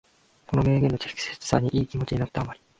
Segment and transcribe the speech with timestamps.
[0.47, 2.65] この名言の適切さにいい気持ちになった余り、